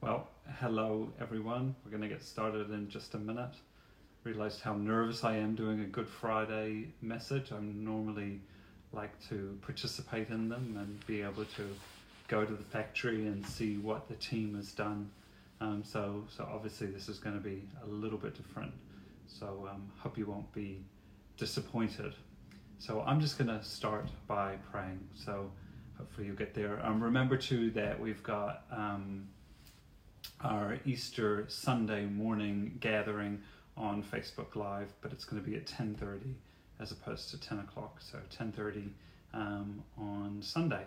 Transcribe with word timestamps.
Well, 0.00 0.28
hello 0.60 1.12
everyone. 1.20 1.74
We're 1.84 1.90
going 1.90 2.02
to 2.02 2.08
get 2.08 2.22
started 2.22 2.70
in 2.70 2.88
just 2.88 3.12
a 3.12 3.18
minute. 3.18 3.54
Realized 4.24 4.62
how 4.62 4.74
nervous 4.74 5.24
I 5.24 5.36
am 5.36 5.54
doing 5.54 5.80
a 5.80 5.84
Good 5.84 6.08
Friday 6.08 6.88
message. 7.02 7.52
I 7.52 7.60
normally 7.60 8.40
like 8.92 9.12
to 9.28 9.58
participate 9.60 10.30
in 10.30 10.48
them 10.48 10.78
and 10.80 11.06
be 11.06 11.20
able 11.20 11.44
to 11.56 11.68
go 12.28 12.46
to 12.46 12.52
the 12.52 12.64
factory 12.64 13.26
and 13.26 13.46
see 13.46 13.76
what 13.76 14.08
the 14.08 14.14
team 14.14 14.54
has 14.56 14.72
done. 14.72 15.10
Um, 15.60 15.82
so, 15.84 16.24
so 16.34 16.48
obviously 16.50 16.86
this 16.86 17.10
is 17.10 17.18
going 17.18 17.36
to 17.36 17.42
be 17.42 17.62
a 17.82 17.86
little 17.86 18.18
bit 18.18 18.34
different. 18.34 18.72
So, 19.26 19.68
um, 19.70 19.86
hope 19.98 20.16
you 20.16 20.24
won't 20.24 20.50
be 20.54 20.80
disappointed. 21.36 22.14
So, 22.78 23.02
I'm 23.06 23.20
just 23.20 23.36
going 23.36 23.48
to 23.48 23.62
start 23.62 24.08
by 24.26 24.56
praying. 24.72 25.00
So, 25.14 25.50
hopefully 25.98 26.28
you'll 26.28 26.36
get 26.36 26.54
there. 26.54 26.80
Um, 26.84 27.02
remember 27.02 27.36
too 27.36 27.70
that 27.72 27.98
we've 27.98 28.22
got 28.22 28.64
um, 28.70 29.28
our 30.40 30.78
Easter 30.86 31.44
Sunday 31.48 32.06
morning 32.06 32.78
gathering 32.80 33.42
on 33.76 34.02
Facebook 34.02 34.56
Live, 34.56 34.92
but 35.02 35.12
it's 35.12 35.24
going 35.24 35.42
to 35.42 35.48
be 35.48 35.56
at 35.56 35.66
10:30 35.66 36.34
as 36.80 36.92
opposed 36.92 37.30
to 37.30 37.40
10 37.40 37.58
o'clock. 37.58 38.00
So 38.00 38.18
10:30 38.36 38.90
um, 39.34 39.82
on 39.98 40.38
Sunday. 40.40 40.84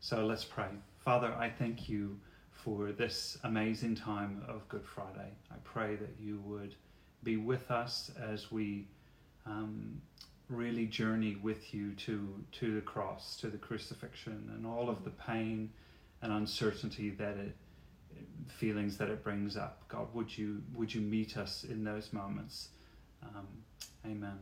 So 0.00 0.24
let's 0.26 0.44
pray. 0.44 0.68
Father, 0.98 1.34
I 1.38 1.50
thank 1.50 1.88
you 1.88 2.18
for 2.52 2.92
this 2.92 3.38
amazing 3.44 3.94
time 3.94 4.42
of 4.48 4.66
Good 4.68 4.86
Friday. 4.86 5.30
I 5.50 5.56
pray 5.64 5.96
that 5.96 6.14
you 6.20 6.40
would 6.46 6.74
be 7.22 7.36
with 7.36 7.70
us 7.70 8.10
as 8.20 8.50
we 8.52 8.86
um, 9.46 10.00
really 10.48 10.86
journey 10.86 11.36
with 11.42 11.74
you 11.74 11.92
to 11.92 12.44
to 12.52 12.74
the 12.74 12.80
cross, 12.80 13.36
to 13.36 13.48
the 13.48 13.58
crucifixion, 13.58 14.50
and 14.54 14.66
all 14.66 14.88
of 14.88 15.04
the 15.04 15.10
pain 15.10 15.70
and 16.22 16.32
uncertainty 16.32 17.10
that 17.10 17.36
it 17.36 17.56
feelings 18.48 18.96
that 18.98 19.08
it 19.08 19.22
brings 19.22 19.56
up. 19.56 19.82
God, 19.88 20.08
would 20.14 20.36
you 20.36 20.62
would 20.74 20.94
you 20.94 21.00
meet 21.00 21.36
us 21.36 21.64
in 21.64 21.84
those 21.84 22.12
moments? 22.12 22.68
Um, 23.22 23.46
amen. 24.04 24.38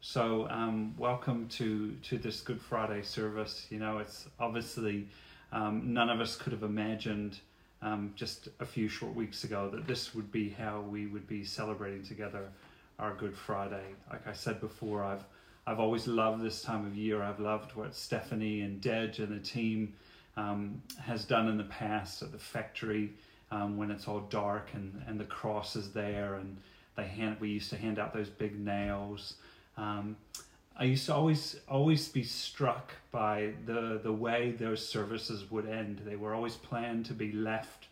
So, 0.00 0.48
um, 0.50 0.94
welcome 0.98 1.48
to 1.50 1.94
to 2.02 2.18
this 2.18 2.40
Good 2.40 2.60
Friday 2.60 3.02
service. 3.02 3.66
You 3.70 3.78
know, 3.78 3.98
it's 3.98 4.28
obviously 4.38 5.08
um, 5.52 5.94
none 5.94 6.10
of 6.10 6.20
us 6.20 6.36
could 6.36 6.52
have 6.52 6.62
imagined 6.62 7.38
um, 7.80 8.12
just 8.16 8.48
a 8.60 8.66
few 8.66 8.88
short 8.88 9.14
weeks 9.14 9.44
ago 9.44 9.68
that 9.70 9.86
this 9.86 10.14
would 10.14 10.32
be 10.32 10.50
how 10.50 10.80
we 10.80 11.06
would 11.06 11.26
be 11.26 11.44
celebrating 11.44 12.02
together 12.02 12.48
our 12.98 13.14
Good 13.14 13.36
Friday. 13.36 13.94
Like 14.10 14.26
I 14.26 14.32
said 14.32 14.60
before, 14.60 15.02
I've 15.02 15.24
I've 15.66 15.80
always 15.80 16.06
loved 16.06 16.42
this 16.42 16.60
time 16.60 16.86
of 16.86 16.94
year. 16.94 17.22
I've 17.22 17.40
loved 17.40 17.74
what 17.74 17.94
Stephanie 17.94 18.60
and 18.60 18.82
Dej 18.82 19.18
and 19.18 19.28
the 19.28 19.42
team 19.42 19.94
um, 20.36 20.82
has 21.00 21.24
done 21.24 21.48
in 21.48 21.56
the 21.56 21.64
past 21.64 22.22
at 22.22 22.32
the 22.32 22.38
factory 22.38 23.12
um, 23.50 23.78
when 23.78 23.90
it's 23.90 24.06
all 24.06 24.20
dark 24.20 24.68
and, 24.74 25.02
and 25.06 25.18
the 25.18 25.24
cross 25.24 25.74
is 25.74 25.92
there 25.92 26.34
and 26.34 26.58
they 26.96 27.06
hand 27.06 27.36
we 27.40 27.48
used 27.48 27.70
to 27.70 27.76
hand 27.76 27.98
out 27.98 28.12
those 28.12 28.28
big 28.28 28.58
nails. 28.58 29.34
Um, 29.76 30.16
I 30.76 30.84
used 30.84 31.06
to 31.06 31.14
always 31.14 31.56
always 31.68 32.08
be 32.08 32.24
struck 32.24 32.92
by 33.10 33.52
the 33.64 34.00
the 34.02 34.12
way 34.12 34.52
those 34.52 34.86
services 34.86 35.50
would 35.50 35.66
end. 35.66 36.02
They 36.04 36.16
were 36.16 36.34
always 36.34 36.56
planned 36.56 37.06
to 37.06 37.14
be 37.14 37.32
left 37.32 37.86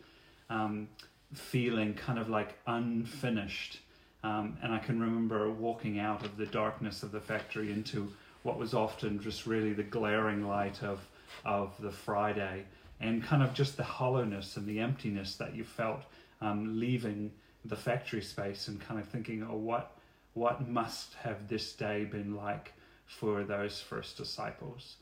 um, 0.51 0.89
feeling 1.33 1.95
kind 1.95 2.19
of 2.19 2.29
like 2.29 2.59
unfinished. 2.67 3.81
Um, 4.25 4.57
and 4.63 4.73
I 4.73 4.79
can 4.79 5.01
remember 5.01 5.51
walking 5.51 5.99
out 5.99 6.25
of 6.25 6.37
the 6.37 6.47
darkness 6.47 7.03
of 7.03 7.13
the 7.13 7.21
factory 7.21 7.73
into 7.73 8.13
what 8.43 8.59
was 8.59 8.75
often 8.75 9.21
just 9.21 9.47
really 9.47 9.73
the 9.73 9.83
glaring 9.83 10.47
light 10.47 10.83
of 10.83 11.01
of 11.45 11.75
the 11.81 11.91
Friday 11.91 12.65
and 13.01 13.23
kind 13.23 13.43
of 13.43 13.53
just 13.55 13.77
the 13.77 13.83
hollowness 13.83 14.57
and 14.57 14.67
the 14.67 14.79
emptiness 14.79 15.37
that 15.37 15.57
you 15.57 15.65
felt 15.65 16.03
um, 16.41 16.79
leaving 16.79 17.33
the 17.65 17.77
factory 17.77 18.23
space 18.23 18.69
and 18.69 18.81
kind 18.81 19.01
of 19.01 19.09
thinking, 19.09 19.47
oh, 19.49 19.57
what 19.57 19.97
what 20.35 20.67
must 20.69 21.15
have 21.15 21.49
this 21.49 21.73
day 21.73 22.05
been 22.05 22.35
like 22.35 22.73
for 23.07 23.45
those 23.45 23.81
first 23.81 24.17
disciples? 24.17 24.97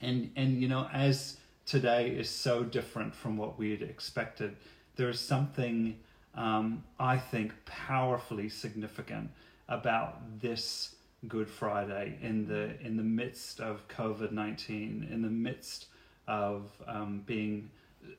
And 0.00 0.30
and 0.36 0.62
you 0.62 0.68
know, 0.68 0.88
as 0.92 1.38
today 1.64 2.10
is 2.10 2.30
so 2.30 2.62
different 2.62 3.14
from 3.14 3.36
what 3.36 3.58
we 3.58 3.70
had 3.72 3.82
expected, 3.82 4.56
there 4.96 5.08
is 5.08 5.20
something 5.20 5.98
um, 6.36 6.84
I 6.98 7.16
think 7.18 7.52
powerfully 7.64 8.48
significant 8.48 9.30
about 9.68 10.40
this 10.40 10.94
Good 11.28 11.48
Friday 11.48 12.18
in 12.22 12.46
the 12.46 12.78
in 12.80 12.96
the 12.96 13.02
midst 13.02 13.60
of 13.60 13.88
COVID 13.88 14.32
nineteen, 14.32 15.08
in 15.10 15.22
the 15.22 15.30
midst 15.30 15.86
of 16.28 16.70
um, 16.86 17.22
being 17.26 17.70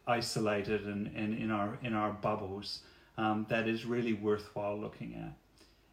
isolated 0.07 0.85
and, 0.87 1.07
and 1.15 1.37
in 1.37 1.51
our 1.51 1.77
in 1.83 1.93
our 1.93 2.11
bubbles, 2.11 2.81
um, 3.17 3.45
that 3.49 3.67
is 3.67 3.85
really 3.85 4.13
worthwhile 4.13 4.77
looking 4.77 5.15
at. 5.15 5.33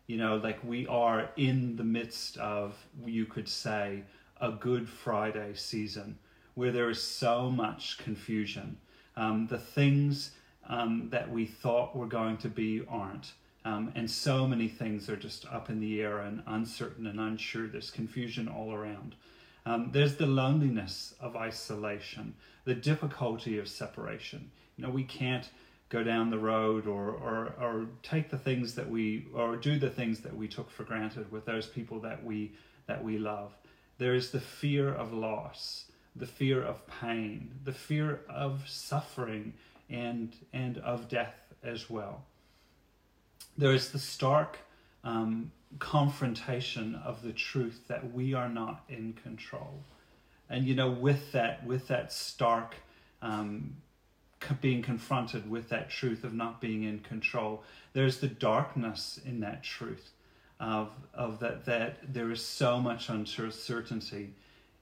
You 0.07 0.17
know, 0.17 0.37
like 0.37 0.59
we 0.65 0.87
are 0.87 1.31
in 1.37 1.77
the 1.77 1.85
midst 1.85 2.37
of 2.39 2.75
you 3.05 3.27
could 3.27 3.49
say 3.49 4.03
a 4.41 4.51
Good 4.51 4.89
Friday 4.89 5.55
season 5.55 6.19
where 6.55 6.73
there 6.73 6.91
is 6.91 7.03
so 7.03 7.51
much 7.51 7.99
confusion. 7.99 8.79
Um, 9.17 9.47
the 9.47 9.59
things 9.59 10.33
um, 10.69 11.09
that 11.11 11.31
we 11.31 11.47
thought 11.47 11.97
were 11.97 12.07
going 12.07 12.37
to 12.39 12.49
be 12.49 12.83
aren't. 12.89 13.33
Um, 13.65 13.93
and 13.95 14.11
so 14.11 14.47
many 14.47 14.69
things 14.69 15.09
are 15.09 15.17
just 15.17 15.47
up 15.47 15.71
in 15.71 15.81
the 15.81 16.03
air 16.03 16.19
and 16.19 16.43
uncertain 16.47 17.07
and 17.07 17.19
unsure. 17.19 17.67
There's 17.67 17.91
confusion 17.91 18.47
all 18.47 18.75
around. 18.75 19.15
Um, 19.67 19.91
there's 19.93 20.17
the 20.17 20.27
loneliness 20.27 21.15
of 21.21 21.37
isolation, 21.37 22.35
the 22.65 22.75
difficulty 22.75 23.59
of 23.59 23.69
separation. 23.69 24.51
You 24.77 24.85
know, 24.85 24.91
we 24.91 25.05
can't 25.05 25.49
go 25.89 26.05
down 26.05 26.29
the 26.29 26.39
road 26.39 26.87
or, 26.87 27.11
or, 27.11 27.55
or 27.59 27.87
take 28.03 28.29
the 28.29 28.37
things 28.37 28.75
that 28.75 28.89
we, 28.89 29.27
or 29.33 29.57
do 29.57 29.79
the 29.79 29.89
things 29.89 30.21
that 30.21 30.37
we 30.37 30.49
took 30.49 30.71
for 30.71 30.85
granted 30.85 31.31
with 31.33 31.47
those 31.47 31.67
people 31.67 32.01
that 32.01 32.23
we, 32.23 32.53
that 32.87 33.03
we 33.03 33.17
love. 33.17 33.53
There 33.97 34.15
is 34.15 34.31
the 34.31 34.41
fear 34.41 34.93
of 34.93 35.13
loss, 35.15 35.87
the 36.17 36.27
fear 36.27 36.63
of 36.63 36.87
pain, 36.87 37.51
the 37.65 37.73
fear 37.73 38.21
of 38.29 38.69
suffering 38.69 39.55
and, 39.91 40.35
and 40.53 40.79
of 40.79 41.09
death 41.09 41.35
as 41.63 41.89
well 41.89 42.25
there 43.57 43.73
is 43.73 43.91
the 43.91 43.99
stark 43.99 44.59
um, 45.03 45.53
confrontation 45.79 46.95
of 46.97 47.23
the 47.23 47.33
truth 47.33 47.83
that 47.89 48.13
we 48.13 48.35
are 48.35 48.49
not 48.49 48.85
in 48.89 49.13
control. 49.13 49.83
And 50.49 50.67
you 50.67 50.75
know, 50.75 50.91
with 50.91 51.33
that, 51.33 51.65
with 51.67 51.89
that 51.89 52.13
stark 52.13 52.77
um, 53.23 53.77
being 54.61 54.83
confronted 54.83 55.51
with 55.51 55.71
that 55.71 55.89
truth 55.89 56.23
of 56.23 56.35
not 56.35 56.61
being 56.61 56.83
in 56.83 56.99
control, 57.01 57.63
there's 57.93 58.21
the 58.21 58.29
darkness 58.29 59.19
in 59.25 59.41
that 59.41 59.63
truth 59.63 60.11
of 60.61 60.91
of 61.13 61.41
that 61.41 61.65
that 61.65 62.13
there 62.13 62.31
is 62.31 62.45
so 62.45 62.79
much 62.79 63.09
uncertainty. 63.09 64.35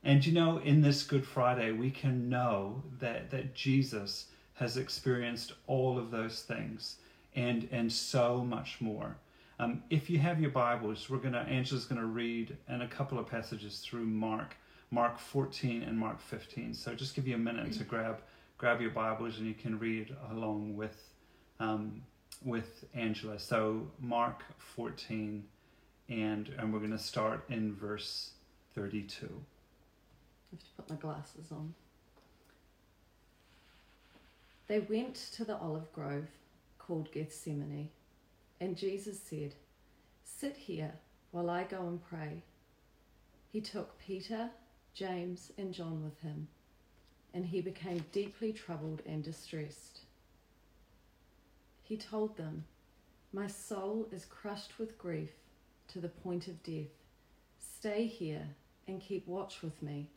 And 0.05 0.25
you 0.27 0.33
know, 0.33 0.59
in 0.59 0.81
this 0.81 1.05
Good 1.05 1.25
Friday, 1.25 1.71
we 1.71 1.91
can 1.91 2.29
know 2.29 2.83
that 2.99 3.31
that 3.31 3.55
Jesus 3.55 4.27
has 4.55 4.77
experienced 4.77 5.53
all 5.67 5.99
of 5.99 6.11
those 6.11 6.43
things 6.43 6.97
and 7.35 7.69
and 7.73 7.93
so 7.93 8.45
much 8.45 8.81
more. 8.81 9.17
Um, 9.59 9.83
if 9.91 10.11
you 10.11 10.19
have 10.19 10.41
your 10.41 10.51
Bibles, 10.51 11.09
we're 11.09 11.19
gonna 11.19 11.47
Angela's 11.49 11.85
gonna 11.85 12.05
read 12.05 12.57
in 12.69 12.83
a 12.83 12.89
couple 12.89 13.19
of 13.19 13.27
passages 13.27 13.81
through 13.81 14.05
Mark, 14.05 14.57
Mark 14.91 15.19
14 15.19 15.83
and 15.83 15.97
Mark 15.97 16.21
15. 16.21 16.75
So 16.75 16.95
just 16.95 17.15
give 17.15 17.27
you 17.27 17.35
a 17.35 17.39
minute 17.39 17.73
to 17.75 17.85
grab 17.85 18.23
grab 18.59 18.81
your 18.81 18.91
Bibles 18.91 19.39
and 19.39 19.47
you 19.47 19.55
can 19.55 19.79
read 19.79 20.15
along 20.31 20.77
with 20.77 21.11
um, 21.61 22.03
with 22.45 22.85
Angela. 22.95 23.39
So 23.39 23.89
Mark 24.01 24.43
14 24.59 25.45
and 26.09 26.55
and 26.59 26.73
we're 26.73 26.81
gonna 26.81 26.99
start 26.99 27.45
in 27.49 27.75
verse 27.75 28.33
32. 28.75 29.27
I 29.27 29.29
have 30.51 30.61
to 30.61 30.67
put 30.77 30.91
my 30.91 30.97
glasses 30.97 31.53
on. 31.53 31.75
They 34.73 34.81
went 34.81 35.17
to 35.35 35.45
the 35.45 35.59
olive 35.59 35.93
grove 35.93 36.29
called 36.79 37.13
Gethsemane. 37.13 37.91
And 38.59 38.75
Jesus 38.75 39.21
said, 39.21 39.55
Sit 40.25 40.57
here 40.57 40.95
while 41.31 41.51
I 41.51 41.65
go 41.65 41.87
and 41.87 42.03
pray. 42.03 42.43
He 43.51 43.61
took 43.61 43.99
Peter, 43.99 44.49
James, 44.95 45.53
and 45.59 45.75
John 45.75 46.03
with 46.03 46.19
him, 46.21 46.49
and 47.35 47.45
he 47.45 47.61
became 47.61 48.03
deeply 48.13 48.51
troubled 48.51 49.03
and 49.05 49.23
distressed. 49.23 50.07
He 51.83 51.99
told 51.99 52.39
them, 52.39 52.65
My 53.31 53.49
soul 53.49 54.09
is 54.11 54.25
crushed 54.25 54.79
with 54.79 54.97
grief 54.97 55.33
to 55.89 55.99
the 55.99 56.09
point 56.09 56.49
of 56.49 56.63
death. 56.63 56.97
Stay 57.59 58.07
here 58.07 58.49
and 58.89 59.03
keep 59.03 59.29
watch 59.29 59.61
with 59.61 59.83
me. 59.83 60.09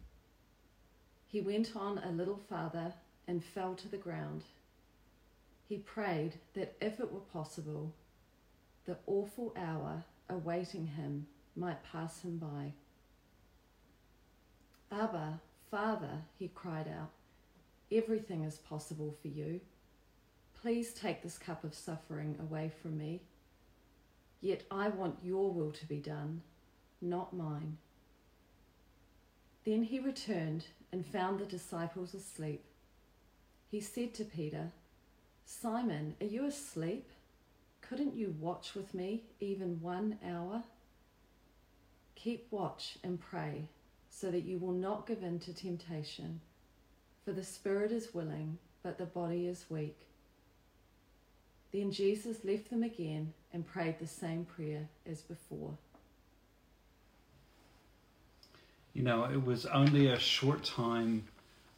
He 1.28 1.42
went 1.42 1.76
on 1.76 1.98
a 1.98 2.12
little 2.14 2.40
farther 2.48 2.94
and 3.28 3.44
fell 3.44 3.76
to 3.76 3.88
the 3.88 3.98
ground 3.98 4.44
he 5.68 5.78
prayed 5.78 6.36
that 6.54 6.76
if 6.80 7.00
it 7.00 7.12
were 7.12 7.20
possible, 7.20 7.94
the 8.86 8.98
awful 9.08 9.54
hour 9.58 10.04
awaiting 10.30 10.88
him 10.88 11.26
might 11.56 11.84
pass 11.84 12.22
him 12.22 12.38
by. 12.38 12.74
Abba, 14.92 15.40
Father, 15.72 16.22
he 16.38 16.50
cried 16.50 16.88
out, 16.88 17.10
everything 17.92 18.44
is 18.44 18.58
possible 18.58 19.16
for 19.22 19.28
you. 19.28 19.60
Please 20.62 20.94
take 20.94 21.24
this 21.24 21.38
cup 21.38 21.64
of 21.64 21.74
suffering 21.74 22.38
away 22.40 22.72
from 22.82 22.98
me. 22.98 23.22
Yet 24.42 24.64
I 24.70 24.90
want 24.90 25.18
your 25.24 25.52
will 25.52 25.72
to 25.72 25.86
be 25.88 25.98
done, 25.98 26.42
not 27.02 27.36
mine. 27.36 27.78
Then 29.64 29.84
he 29.84 30.00
returned 30.00 30.66
and 30.92 31.04
found 31.06 31.40
the 31.40 31.46
disciples 31.46 32.14
asleep. 32.14 32.64
He 33.76 33.82
said 33.82 34.14
to 34.14 34.24
Peter, 34.24 34.72
Simon, 35.46 36.16
are 36.22 36.28
you 36.28 36.46
asleep? 36.46 37.10
Couldn't 37.82 38.16
you 38.16 38.34
watch 38.40 38.74
with 38.74 38.94
me 38.94 39.24
even 39.42 39.82
one 39.82 40.18
hour? 40.26 40.64
Keep 42.16 42.48
watch 42.52 42.98
and 43.04 43.20
pray 43.20 43.68
so 44.10 44.32
that 44.32 44.46
you 44.46 44.60
will 44.60 44.72
not 44.72 45.06
give 45.06 45.24
in 45.24 45.40
to 45.40 45.54
temptation. 45.54 46.40
For 47.26 47.34
the 47.34 47.44
spirit 47.44 47.92
is 47.92 48.14
willing, 48.14 48.60
but 48.82 48.98
the 48.98 49.06
body 49.06 49.46
is 49.46 49.66
weak. 49.68 50.00
Then 51.74 51.92
Jesus 51.92 52.46
left 52.46 52.70
them 52.70 52.82
again 52.82 53.34
and 53.52 53.68
prayed 53.68 54.00
the 54.00 54.08
same 54.08 54.46
prayer 54.46 54.88
as 55.06 55.20
before. 55.20 55.74
You 58.94 59.04
know, 59.04 59.26
it 59.26 59.44
was 59.44 59.66
only 59.66 60.08
a 60.08 60.18
short 60.18 60.64
time 60.64 61.26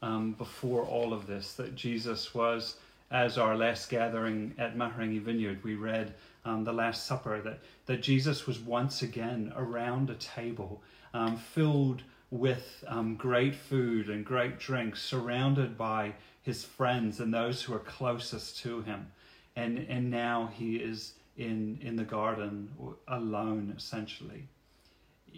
um, 0.02 0.34
before 0.34 0.84
all 0.84 1.14
of 1.14 1.28
this 1.28 1.54
that 1.54 1.76
Jesus 1.76 2.34
was, 2.34 2.78
as 3.10 3.38
our 3.38 3.56
last 3.56 3.90
gathering 3.90 4.54
at 4.58 4.76
Mahurangi 4.76 5.22
Vineyard, 5.22 5.64
we 5.64 5.76
read 5.76 6.14
um, 6.46 6.64
the 6.64 6.74
Last 6.74 7.06
Supper, 7.06 7.42
that, 7.42 7.60
that 7.86 8.02
Jesus 8.02 8.46
was 8.46 8.60
once 8.60 9.02
again 9.02 9.54
around 9.56 10.10
a 10.10 10.16
table 10.16 10.82
um, 11.14 11.38
filled 11.38 12.04
with 12.30 12.84
um, 12.88 13.16
great 13.16 13.56
food 13.56 14.10
and 14.10 14.26
great 14.26 14.60
drink, 14.60 14.96
surrounded 14.96 15.78
by 15.78 16.14
his 16.42 16.64
friends 16.64 17.20
and 17.20 17.34
those 17.34 17.62
who 17.62 17.74
are 17.74 17.80
closest 17.80 18.60
to 18.60 18.82
him. 18.82 19.08
And, 19.56 19.80
and 19.90 20.12
now 20.12 20.50
he 20.54 20.76
is 20.76 21.14
in, 21.38 21.80
in 21.82 21.96
the 21.96 22.04
garden 22.04 22.70
alone, 23.08 23.74
essentially 23.76 24.48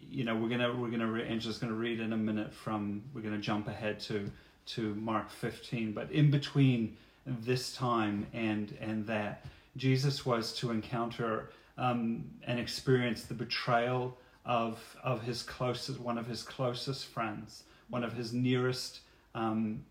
you 0.09 0.23
know 0.23 0.35
we're 0.35 0.49
gonna 0.49 0.73
we're 0.75 0.89
gonna 0.89 1.07
re- 1.07 1.27
Angela's 1.27 1.57
gonna 1.57 1.73
read 1.73 1.99
in 1.99 2.13
a 2.13 2.17
minute 2.17 2.53
from 2.53 3.03
we're 3.13 3.21
gonna 3.21 3.37
jump 3.37 3.67
ahead 3.67 3.99
to 4.01 4.29
to 4.69 4.95
Mark 4.95 5.29
15 5.29 5.93
but 5.93 6.11
in 6.11 6.31
between 6.31 6.95
this 7.25 7.73
time 7.75 8.25
and 8.33 8.75
and 8.79 9.05
that 9.07 9.45
Jesus 9.77 10.25
was 10.25 10.53
to 10.53 10.71
encounter 10.71 11.51
um, 11.77 12.25
and 12.45 12.59
experience 12.59 13.23
the 13.23 13.33
betrayal 13.33 14.17
of 14.45 14.97
of 15.03 15.21
his 15.21 15.43
closest 15.43 15.99
one 15.99 16.17
of 16.17 16.27
his 16.27 16.43
closest 16.43 17.05
friends 17.05 17.63
one 17.89 18.03
of 18.03 18.13
his 18.13 18.33
nearest 18.33 19.01
um, 19.35 19.83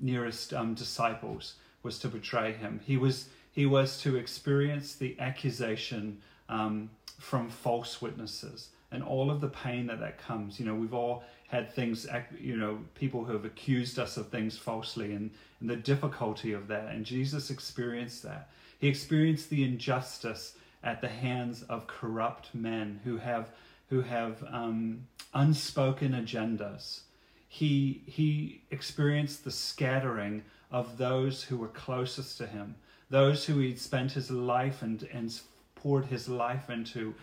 nearest 0.00 0.52
um, 0.52 0.74
disciples 0.74 1.54
was 1.82 1.98
to 2.00 2.08
betray 2.08 2.52
him. 2.52 2.80
He 2.84 2.96
was 2.96 3.28
he 3.52 3.66
was 3.66 4.00
to 4.02 4.16
experience 4.16 4.96
the 4.96 5.16
accusation 5.20 6.20
um, 6.48 6.90
from 7.18 7.48
false 7.48 8.02
witnesses 8.02 8.70
and 8.94 9.02
all 9.02 9.30
of 9.30 9.40
the 9.40 9.48
pain 9.48 9.86
that 9.86 10.00
that 10.00 10.18
comes. 10.18 10.58
You 10.58 10.66
know, 10.66 10.74
we've 10.74 10.94
all 10.94 11.24
had 11.48 11.72
things, 11.72 12.06
you 12.40 12.56
know, 12.56 12.78
people 12.94 13.24
who 13.24 13.32
have 13.32 13.44
accused 13.44 13.98
us 13.98 14.16
of 14.16 14.28
things 14.28 14.56
falsely 14.56 15.12
and, 15.12 15.30
and 15.60 15.68
the 15.68 15.76
difficulty 15.76 16.52
of 16.52 16.68
that. 16.68 16.88
And 16.88 17.04
Jesus 17.04 17.50
experienced 17.50 18.22
that. 18.22 18.48
He 18.78 18.88
experienced 18.88 19.50
the 19.50 19.64
injustice 19.64 20.56
at 20.82 21.00
the 21.00 21.08
hands 21.08 21.62
of 21.64 21.86
corrupt 21.86 22.54
men 22.54 23.00
who 23.04 23.16
have 23.18 23.50
who 23.90 24.00
have 24.00 24.42
um, 24.50 25.06
unspoken 25.32 26.12
agendas. 26.12 27.00
He 27.48 28.02
he 28.06 28.62
experienced 28.70 29.44
the 29.44 29.50
scattering 29.50 30.42
of 30.70 30.98
those 30.98 31.44
who 31.44 31.56
were 31.56 31.68
closest 31.68 32.38
to 32.38 32.46
him, 32.46 32.74
those 33.10 33.44
who 33.44 33.58
he'd 33.58 33.78
spent 33.78 34.12
his 34.12 34.30
life 34.30 34.82
and 34.82 35.08
and 35.12 35.40
poured 35.74 36.06
his 36.06 36.28
life 36.28 36.70
into 36.70 37.14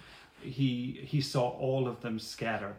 he, 0.42 1.02
he 1.04 1.22
saw 1.22 1.50
all 1.50 1.88
of 1.88 2.02
them 2.02 2.20
scatter. 2.20 2.76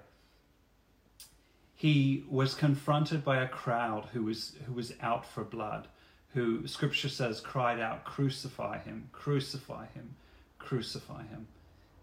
He 1.75 2.25
was 2.31 2.55
confronted 2.55 3.25
by 3.25 3.43
a 3.43 3.49
crowd 3.49 4.09
who 4.13 4.25
was, 4.25 4.55
who 4.67 4.73
was 4.73 4.95
out 5.01 5.27
for 5.27 5.43
blood, 5.43 5.89
who 6.35 6.67
scripture 6.67 7.09
says 7.09 7.41
cried 7.41 7.81
out, 7.81 8.05
Crucify 8.05 8.79
him, 8.79 9.09
crucify 9.13 9.87
him, 9.87 10.15
crucify 10.59 11.25
him. 11.25 11.47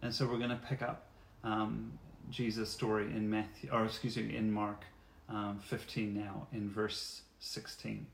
And 0.01 0.13
so 0.13 0.25
we're 0.25 0.37
going 0.37 0.49
to 0.49 0.61
pick 0.67 0.81
up 0.81 1.05
um, 1.43 1.93
Jesus' 2.29 2.69
story 2.69 3.05
in 3.05 3.29
Matthew, 3.29 3.69
or 3.71 3.85
excuse 3.85 4.17
me, 4.17 4.35
in 4.35 4.51
Mark 4.51 4.83
um, 5.29 5.59
15 5.63 6.15
now, 6.15 6.47
in 6.51 6.69
verse 6.69 7.21
16. 7.39 8.05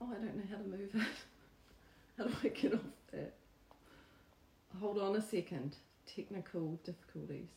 Oh, 0.00 0.08
I 0.10 0.14
don't 0.14 0.36
know 0.36 0.42
how 0.50 0.56
to 0.56 0.68
move 0.68 0.90
it. 0.94 1.02
How 2.18 2.24
do 2.24 2.34
I 2.44 2.48
get 2.48 2.74
off 2.74 2.80
that? 3.12 3.32
Hold 4.78 4.98
on 4.98 5.16
a 5.16 5.22
second 5.22 5.76
technical 6.06 6.78
difficulties. 6.84 7.48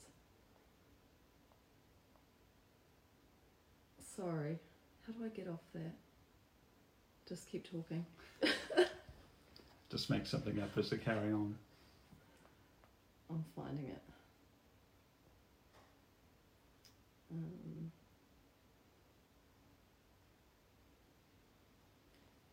Sorry, 4.15 4.59
how 5.05 5.13
do 5.13 5.25
I 5.25 5.29
get 5.29 5.47
off 5.47 5.59
that? 5.73 5.93
Just 7.27 7.49
keep 7.49 7.69
talking. 7.69 8.05
Just 9.89 10.09
make 10.09 10.25
something 10.25 10.59
up 10.61 10.77
as 10.77 10.93
I 10.93 10.97
carry 10.97 11.31
on. 11.31 11.55
I'm 13.29 13.43
finding 13.55 13.87
it. 13.87 14.01
Um, 17.31 17.91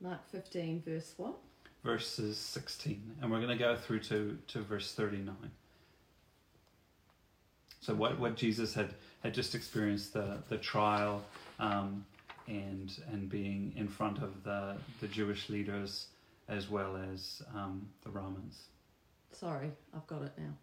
Mark 0.01 0.29
15, 0.31 0.83
verse 0.85 1.15
what? 1.17 1.37
Verses 1.85 2.37
16. 2.39 3.17
And 3.21 3.31
we're 3.31 3.39
going 3.41 3.57
to 3.57 3.63
go 3.63 3.77
through 3.77 4.01
to, 4.01 4.39
to 4.49 4.61
verse 4.63 4.93
39. 4.95 5.35
So 7.83 7.95
what, 7.95 8.19
what 8.21 8.37
Jesus 8.37 8.75
had, 8.75 8.95
had 9.25 9.35
just 9.35 9.57
experienced 9.57 10.13
the, 10.13 10.39
the 10.49 10.57
trial 10.57 11.25
um, 11.59 12.07
and 12.47 12.97
and 13.11 13.29
being 13.29 13.73
in 13.77 13.89
front 13.89 14.19
of 14.19 14.45
the, 14.45 14.77
the 15.01 15.09
Jewish 15.09 15.49
leaders 15.49 16.07
as 16.49 16.71
well 16.71 16.97
as 17.13 17.43
um, 17.55 17.89
the 18.05 18.11
Romans. 18.11 18.63
Sorry, 19.33 19.73
I've 19.95 20.07
got 20.07 20.23
it 20.23 20.33
now. 20.39 20.55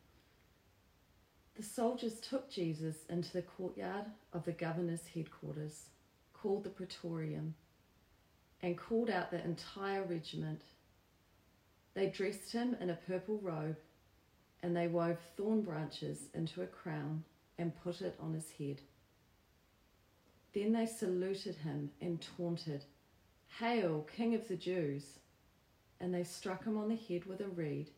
The 1.57 1.63
soldiers 1.63 2.21
took 2.21 2.49
Jesus 2.49 2.95
into 3.09 3.33
the 3.33 3.41
courtyard 3.41 4.05
of 4.31 4.45
the 4.45 4.53
governor's 4.53 5.07
headquarters, 5.13 5.87
called 6.33 6.63
the 6.63 6.69
Praetorium, 6.69 7.53
and 8.61 8.77
called 8.77 9.09
out 9.09 9.29
the 9.29 9.43
entire 9.43 10.03
regiment. 10.03 10.61
They 11.95 12.07
dressed 12.07 12.53
him 12.53 12.77
in 12.79 12.89
a 12.89 12.99
purple 13.07 13.39
robe 13.41 13.75
and 14.61 14.75
they 14.75 14.87
wove 14.87 15.17
thorn 15.37 15.61
branches 15.61 16.27
into 16.33 16.61
a 16.61 16.67
crown 16.67 17.23
and 17.57 17.81
put 17.83 18.01
it 18.01 18.15
on 18.19 18.33
his 18.33 18.51
head. 18.51 18.81
Then 20.53 20.73
they 20.73 20.85
saluted 20.85 21.55
him 21.55 21.91
and 22.01 22.25
taunted, 22.37 22.85
Hail, 23.59 24.07
King 24.15 24.35
of 24.35 24.47
the 24.47 24.55
Jews! 24.55 25.19
And 25.99 26.13
they 26.13 26.23
struck 26.23 26.63
him 26.63 26.77
on 26.77 26.89
the 26.89 26.95
head 26.95 27.25
with 27.25 27.41
a 27.41 27.47
reed, 27.47 27.89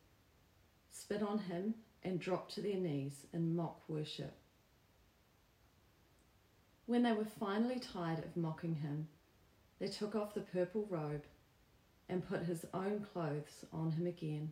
spit 0.92 1.22
on 1.22 1.38
him, 1.38 1.76
and 2.04 2.20
dropped 2.20 2.56
to 2.56 2.62
their 2.62 2.78
knees 2.78 3.28
in 3.32 3.56
mock 3.56 3.82
worship. 3.88 4.36
When 6.88 7.04
they 7.04 7.14
were 7.14 7.26
finally 7.26 7.80
tired 7.80 8.20
of 8.20 8.36
mocking 8.36 8.76
him, 8.76 9.08
they 9.80 9.88
took 9.88 10.16
off 10.16 10.34
the 10.34 10.42
purple 10.42 10.88
robe 10.90 11.24
and 12.10 12.28
put 12.28 12.44
his 12.44 12.66
own 12.74 13.06
clothes 13.14 13.66
on 13.72 13.92
him 13.92 14.08
again 14.08 14.52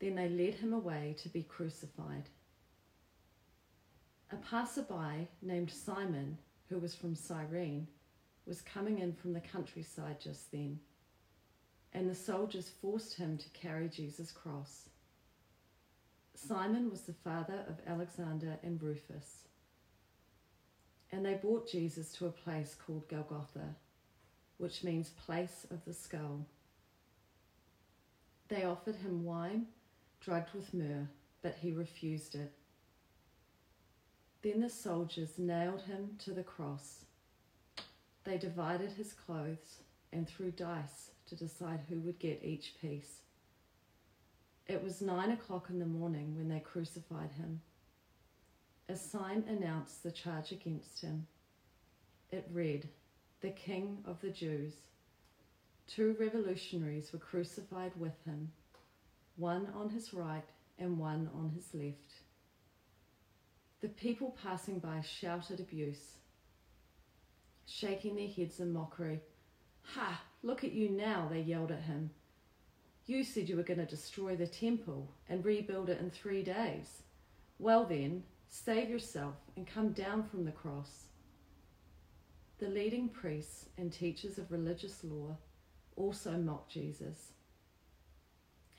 then 0.00 0.14
they 0.14 0.28
led 0.28 0.54
him 0.54 0.72
away 0.72 1.14
to 1.22 1.28
be 1.28 1.42
crucified. 1.42 2.28
A 4.32 4.36
passerby 4.36 5.28
named 5.42 5.70
Simon, 5.70 6.38
who 6.68 6.78
was 6.78 6.94
from 6.94 7.14
Cyrene, 7.14 7.86
was 8.46 8.62
coming 8.62 8.98
in 8.98 9.12
from 9.12 9.32
the 9.32 9.40
countryside 9.40 10.20
just 10.20 10.50
then, 10.50 10.80
and 11.92 12.08
the 12.08 12.14
soldiers 12.14 12.70
forced 12.80 13.14
him 13.14 13.36
to 13.36 13.48
carry 13.50 13.88
Jesus' 13.88 14.30
cross. 14.30 14.88
Simon 16.34 16.88
was 16.90 17.02
the 17.02 17.12
father 17.12 17.64
of 17.68 17.76
Alexander 17.86 18.56
and 18.62 18.82
Rufus. 18.82 19.48
And 21.12 21.26
they 21.26 21.34
brought 21.34 21.68
Jesus 21.68 22.12
to 22.14 22.26
a 22.26 22.30
place 22.30 22.74
called 22.74 23.08
Golgotha, 23.08 23.74
which 24.56 24.84
means 24.84 25.10
place 25.10 25.66
of 25.70 25.84
the 25.84 25.92
skull. 25.92 26.46
They 28.48 28.64
offered 28.64 28.96
him 28.96 29.24
wine 29.24 29.66
drugged 30.20 30.54
with 30.54 30.74
myrrh, 30.74 31.08
but 31.42 31.56
he 31.60 31.72
refused 31.72 32.34
it. 32.34 32.52
Then 34.42 34.60
the 34.60 34.70
soldiers 34.70 35.38
nailed 35.38 35.82
him 35.82 36.16
to 36.20 36.32
the 36.32 36.42
cross. 36.42 37.04
They 38.24 38.38
divided 38.38 38.92
his 38.92 39.12
clothes 39.12 39.78
and 40.12 40.28
threw 40.28 40.50
dice 40.50 41.10
to 41.26 41.36
decide 41.36 41.80
who 41.88 42.00
would 42.00 42.18
get 42.18 42.42
each 42.42 42.74
piece. 42.80 43.20
It 44.66 44.82
was 44.82 45.00
nine 45.00 45.30
o'clock 45.30 45.66
in 45.68 45.78
the 45.78 45.86
morning 45.86 46.36
when 46.36 46.48
they 46.48 46.60
crucified 46.60 47.32
him. 47.32 47.60
A 48.88 48.96
sign 48.96 49.44
announced 49.48 50.02
the 50.02 50.10
charge 50.10 50.52
against 50.52 51.00
him. 51.00 51.26
It 52.30 52.48
read, 52.52 52.88
the 53.40 53.50
King 53.50 53.98
of 54.04 54.20
the 54.20 54.30
Jews. 54.30 54.74
Two 55.86 56.16
revolutionaries 56.20 57.12
were 57.12 57.18
crucified 57.18 57.92
with 57.96 58.24
him, 58.24 58.52
one 59.40 59.68
on 59.74 59.88
his 59.88 60.12
right 60.12 60.44
and 60.78 60.98
one 60.98 61.30
on 61.34 61.50
his 61.50 61.74
left. 61.74 62.20
The 63.80 63.88
people 63.88 64.36
passing 64.42 64.78
by 64.78 65.00
shouted 65.00 65.58
abuse, 65.58 66.18
shaking 67.66 68.14
their 68.14 68.28
heads 68.28 68.60
in 68.60 68.72
mockery. 68.72 69.20
Ha! 69.94 70.22
Look 70.42 70.62
at 70.62 70.72
you 70.72 70.90
now, 70.90 71.28
they 71.30 71.40
yelled 71.40 71.72
at 71.72 71.82
him. 71.82 72.10
You 73.06 73.24
said 73.24 73.48
you 73.48 73.56
were 73.56 73.62
going 73.62 73.80
to 73.80 73.86
destroy 73.86 74.36
the 74.36 74.46
temple 74.46 75.10
and 75.28 75.44
rebuild 75.44 75.88
it 75.88 76.00
in 76.00 76.10
three 76.10 76.42
days. 76.42 77.02
Well, 77.58 77.84
then, 77.84 78.22
save 78.48 78.90
yourself 78.90 79.36
and 79.56 79.66
come 79.66 79.92
down 79.92 80.22
from 80.24 80.44
the 80.44 80.52
cross. 80.52 81.06
The 82.58 82.68
leading 82.68 83.08
priests 83.08 83.66
and 83.78 83.90
teachers 83.90 84.36
of 84.36 84.52
religious 84.52 85.02
law 85.02 85.38
also 85.96 86.32
mocked 86.32 86.72
Jesus. 86.72 87.32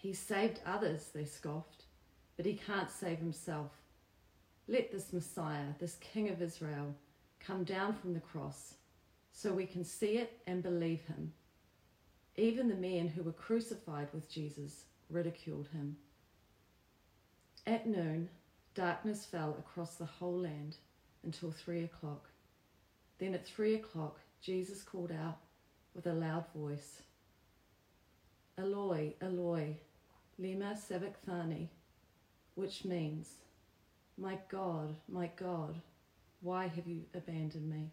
He 0.01 0.13
saved 0.13 0.59
others, 0.65 1.11
they 1.13 1.25
scoffed, 1.25 1.83
but 2.35 2.47
he 2.47 2.55
can't 2.55 2.89
save 2.89 3.19
himself. 3.19 3.69
Let 4.67 4.91
this 4.91 5.13
Messiah, 5.13 5.75
this 5.79 5.97
King 5.97 6.29
of 6.29 6.41
Israel, 6.41 6.95
come 7.39 7.63
down 7.63 7.93
from 7.93 8.15
the 8.15 8.19
cross 8.19 8.73
so 9.31 9.53
we 9.53 9.67
can 9.67 9.83
see 9.83 10.17
it 10.17 10.39
and 10.47 10.63
believe 10.63 11.01
him. 11.05 11.33
Even 12.35 12.67
the 12.67 12.75
men 12.75 13.09
who 13.09 13.21
were 13.21 13.31
crucified 13.31 14.07
with 14.11 14.27
Jesus 14.27 14.85
ridiculed 15.07 15.67
him. 15.67 15.97
At 17.67 17.85
noon, 17.85 18.27
darkness 18.73 19.23
fell 19.23 19.55
across 19.59 19.95
the 19.95 20.05
whole 20.05 20.39
land 20.39 20.77
until 21.23 21.51
three 21.51 21.83
o'clock. 21.83 22.27
Then 23.19 23.35
at 23.35 23.45
three 23.45 23.75
o'clock, 23.75 24.19
Jesus 24.41 24.81
called 24.81 25.11
out 25.11 25.37
with 25.93 26.07
a 26.07 26.13
loud 26.13 26.45
voice 26.55 27.03
Eloi, 28.57 29.13
Eloi, 29.21 29.77
lema 30.41 30.75
sabachthani, 30.75 31.69
which 32.55 32.83
means, 32.83 33.35
My 34.17 34.39
God, 34.49 34.95
my 35.07 35.29
God, 35.35 35.79
why 36.41 36.67
have 36.67 36.87
you 36.87 37.03
abandoned 37.13 37.69
me? 37.69 37.91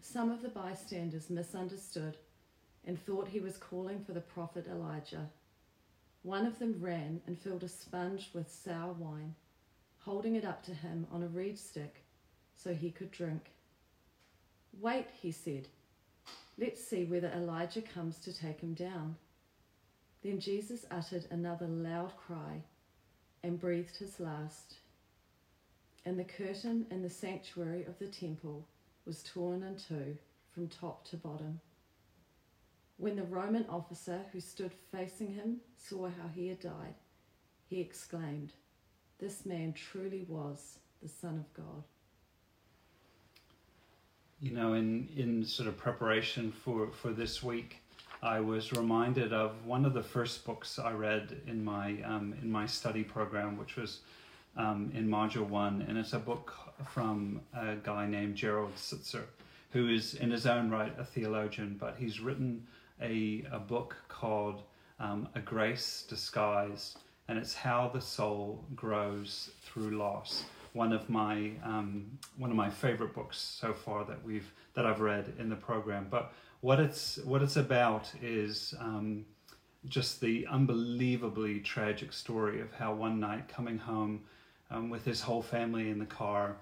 Some 0.00 0.30
of 0.30 0.40
the 0.40 0.48
bystanders 0.48 1.28
misunderstood 1.28 2.16
and 2.86 2.98
thought 2.98 3.28
he 3.28 3.40
was 3.40 3.58
calling 3.58 4.02
for 4.04 4.12
the 4.12 4.20
prophet 4.20 4.66
Elijah. 4.66 5.28
One 6.22 6.46
of 6.46 6.58
them 6.58 6.76
ran 6.80 7.20
and 7.26 7.38
filled 7.38 7.64
a 7.64 7.68
sponge 7.68 8.30
with 8.32 8.50
sour 8.50 8.92
wine, 8.92 9.34
holding 9.98 10.34
it 10.36 10.44
up 10.44 10.62
to 10.64 10.74
him 10.74 11.06
on 11.12 11.22
a 11.22 11.28
reed 11.28 11.58
stick 11.58 12.02
so 12.56 12.72
he 12.72 12.90
could 12.90 13.10
drink. 13.10 13.50
Wait, 14.80 15.06
he 15.20 15.30
said. 15.30 15.68
Let's 16.56 16.82
see 16.82 17.04
whether 17.04 17.28
Elijah 17.28 17.82
comes 17.82 18.18
to 18.20 18.32
take 18.32 18.60
him 18.60 18.74
down. 18.74 19.16
Then 20.28 20.40
Jesus 20.40 20.84
uttered 20.90 21.24
another 21.30 21.66
loud 21.66 22.12
cry 22.18 22.60
and 23.42 23.58
breathed 23.58 23.96
his 23.96 24.20
last. 24.20 24.74
And 26.04 26.18
the 26.18 26.24
curtain 26.24 26.84
in 26.90 27.00
the 27.00 27.08
sanctuary 27.08 27.86
of 27.86 27.98
the 27.98 28.08
temple 28.08 28.66
was 29.06 29.22
torn 29.22 29.62
in 29.62 29.76
two 29.76 30.18
from 30.52 30.68
top 30.68 31.06
to 31.06 31.16
bottom. 31.16 31.60
When 32.98 33.16
the 33.16 33.22
Roman 33.22 33.64
officer 33.70 34.20
who 34.30 34.38
stood 34.40 34.72
facing 34.92 35.32
him 35.32 35.60
saw 35.78 36.08
how 36.08 36.28
he 36.34 36.48
had 36.48 36.60
died, 36.60 36.96
he 37.66 37.80
exclaimed, 37.80 38.52
This 39.18 39.46
man 39.46 39.72
truly 39.72 40.26
was 40.28 40.76
the 41.00 41.08
Son 41.08 41.38
of 41.38 41.54
God. 41.54 41.84
You 44.40 44.50
know, 44.50 44.74
in, 44.74 45.08
in 45.16 45.46
sort 45.46 45.70
of 45.70 45.78
preparation 45.78 46.52
for, 46.52 46.90
for 46.92 47.14
this 47.14 47.42
week, 47.42 47.80
I 48.22 48.40
was 48.40 48.72
reminded 48.72 49.32
of 49.32 49.64
one 49.64 49.84
of 49.84 49.94
the 49.94 50.02
first 50.02 50.44
books 50.44 50.78
I 50.78 50.92
read 50.92 51.40
in 51.46 51.64
my 51.64 52.02
um, 52.02 52.34
in 52.42 52.50
my 52.50 52.66
study 52.66 53.04
program, 53.04 53.56
which 53.56 53.76
was 53.76 54.00
um, 54.56 54.90
in 54.94 55.08
module 55.08 55.48
one, 55.48 55.84
and 55.88 55.96
it's 55.96 56.12
a 56.12 56.18
book 56.18 56.52
from 56.92 57.40
a 57.54 57.76
guy 57.76 58.06
named 58.06 58.34
Gerald 58.34 58.74
Sittser, 58.74 59.24
who 59.70 59.88
is 59.88 60.14
in 60.14 60.30
his 60.30 60.46
own 60.46 60.68
right 60.68 60.92
a 60.98 61.04
theologian, 61.04 61.76
but 61.78 61.96
he's 61.98 62.18
written 62.20 62.66
a, 63.00 63.44
a 63.52 63.58
book 63.58 63.96
called 64.08 64.62
um, 64.98 65.28
A 65.36 65.40
Grace 65.40 66.04
Disguised, 66.08 66.98
and 67.28 67.38
it's 67.38 67.54
how 67.54 67.88
the 67.92 68.00
soul 68.00 68.64
grows 68.74 69.50
through 69.62 69.96
loss. 69.96 70.44
One 70.72 70.92
of 70.92 71.08
my 71.08 71.52
um, 71.62 72.18
one 72.36 72.50
of 72.50 72.56
my 72.56 72.68
favorite 72.68 73.14
books 73.14 73.38
so 73.38 73.72
far 73.72 74.04
that 74.06 74.24
we've 74.24 74.52
that 74.74 74.84
I've 74.86 75.00
read 75.00 75.32
in 75.38 75.48
the 75.48 75.56
program. 75.56 76.08
But 76.10 76.32
what 76.60 76.80
it's 76.80 77.18
what 77.18 77.42
it's 77.42 77.56
about 77.56 78.10
is 78.22 78.74
um, 78.80 79.24
just 79.86 80.20
the 80.20 80.46
unbelievably 80.48 81.60
tragic 81.60 82.12
story 82.12 82.60
of 82.60 82.72
how 82.72 82.92
one 82.92 83.20
night 83.20 83.48
coming 83.48 83.78
home 83.78 84.20
um, 84.70 84.90
with 84.90 85.04
his 85.04 85.20
whole 85.20 85.42
family 85.42 85.90
in 85.90 85.98
the 85.98 86.06
car, 86.06 86.56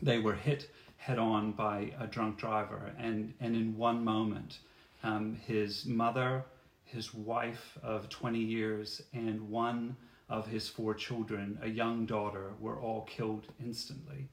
they 0.00 0.18
were 0.18 0.34
hit 0.34 0.70
head 0.96 1.18
on 1.18 1.52
by 1.52 1.92
a 1.98 2.06
drunk 2.06 2.38
driver, 2.38 2.92
and 2.98 3.34
and 3.40 3.56
in 3.56 3.76
one 3.76 4.04
moment 4.04 4.58
um, 5.02 5.36
his 5.46 5.84
mother, 5.84 6.44
his 6.84 7.12
wife 7.12 7.76
of 7.82 8.08
20 8.08 8.38
years, 8.38 9.02
and 9.12 9.50
one 9.50 9.96
of 10.30 10.46
his 10.46 10.68
four 10.68 10.94
children, 10.94 11.58
a 11.62 11.68
young 11.68 12.06
daughter, 12.06 12.52
were 12.58 12.80
all 12.80 13.02
killed 13.02 13.46
instantly. 13.62 14.28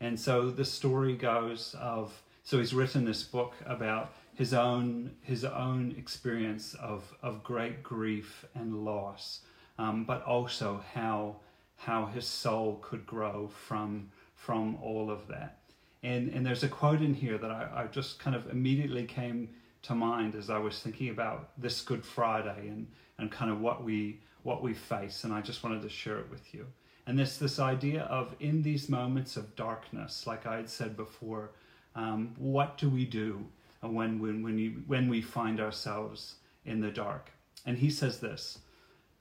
And 0.00 0.18
so 0.18 0.50
the 0.50 0.64
story 0.64 1.16
goes 1.16 1.74
of 1.80 2.22
so 2.42 2.58
he's 2.58 2.74
written 2.74 3.04
this 3.04 3.22
book 3.22 3.54
about 3.66 4.12
his 4.34 4.54
own 4.54 5.12
his 5.22 5.44
own 5.44 5.94
experience 5.98 6.74
of 6.74 7.14
of 7.22 7.42
great 7.42 7.82
grief 7.82 8.44
and 8.54 8.84
loss, 8.84 9.40
um, 9.78 10.04
but 10.04 10.22
also 10.24 10.82
how 10.94 11.36
how 11.76 12.06
his 12.06 12.26
soul 12.26 12.78
could 12.82 13.06
grow 13.06 13.48
from 13.48 14.10
from 14.34 14.76
all 14.82 15.10
of 15.10 15.28
that. 15.28 15.58
And 16.02 16.30
and 16.30 16.44
there's 16.44 16.62
a 16.62 16.68
quote 16.68 17.02
in 17.02 17.14
here 17.14 17.38
that 17.38 17.50
I, 17.50 17.68
I 17.82 17.86
just 17.86 18.18
kind 18.18 18.34
of 18.34 18.50
immediately 18.50 19.04
came 19.04 19.48
to 19.82 19.94
mind 19.94 20.34
as 20.34 20.48
I 20.48 20.58
was 20.58 20.78
thinking 20.80 21.10
about 21.10 21.50
this 21.60 21.80
Good 21.82 22.04
Friday 22.04 22.68
and, 22.68 22.86
and 23.18 23.30
kind 23.30 23.50
of 23.50 23.60
what 23.60 23.84
we 23.84 24.20
what 24.42 24.62
we 24.62 24.74
face, 24.74 25.24
and 25.24 25.32
I 25.32 25.40
just 25.40 25.62
wanted 25.62 25.82
to 25.82 25.88
share 25.88 26.18
it 26.18 26.30
with 26.30 26.52
you. 26.54 26.66
And 27.06 27.18
this 27.18 27.36
this 27.36 27.58
idea 27.58 28.02
of 28.04 28.34
in 28.40 28.62
these 28.62 28.88
moments 28.88 29.36
of 29.36 29.54
darkness, 29.56 30.26
like 30.26 30.46
I 30.46 30.56
had 30.56 30.70
said 30.70 30.96
before, 30.96 31.50
um, 31.94 32.34
what 32.38 32.78
do 32.78 32.88
we 32.88 33.04
do 33.04 33.44
when 33.80 34.20
when 34.20 34.42
when, 34.42 34.58
you, 34.58 34.82
when 34.86 35.08
we 35.08 35.20
find 35.22 35.60
ourselves 35.60 36.36
in 36.64 36.80
the 36.80 36.90
dark? 36.90 37.30
And 37.66 37.78
he 37.78 37.90
says 37.90 38.20
this: 38.20 38.58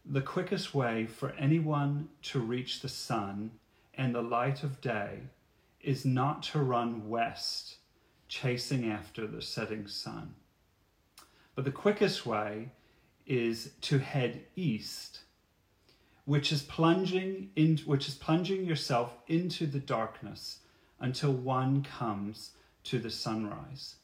the 0.05 0.21
quickest 0.21 0.73
way 0.73 1.05
for 1.05 1.31
anyone 1.37 2.09
to 2.23 2.39
reach 2.39 2.81
the 2.81 2.89
sun 2.89 3.51
and 3.95 4.15
the 4.15 4.21
light 4.21 4.63
of 4.63 4.81
day 4.81 5.19
is 5.81 6.05
not 6.05 6.43
to 6.43 6.59
run 6.59 7.09
west, 7.09 7.77
chasing 8.27 8.89
after 8.89 9.27
the 9.27 9.41
setting 9.41 9.87
sun 9.87 10.35
but 11.55 11.65
the 11.65 11.71
quickest 11.71 12.25
way 12.25 12.69
is 13.27 13.71
to 13.81 13.99
head 13.99 14.41
east, 14.55 15.19
which 16.25 16.51
is 16.51 16.61
plunging 16.63 17.49
in, 17.55 17.77
which 17.85 18.07
is 18.07 18.15
plunging 18.15 18.65
yourself 18.65 19.15
into 19.27 19.65
the 19.67 19.79
darkness 19.79 20.59
until 20.99 21.31
one 21.31 21.83
comes 21.83 22.51
to 22.85 22.99
the 22.99 23.09
sunrise. 23.09 23.95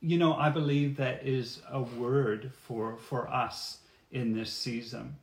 You 0.00 0.18
know, 0.18 0.34
I 0.34 0.48
believe 0.48 0.96
that 0.96 1.26
is 1.26 1.60
a 1.70 1.82
word 1.82 2.52
for 2.62 2.96
for 2.96 3.28
us 3.28 3.78
in 4.10 4.34
this 4.34 4.52
season. 4.52 5.16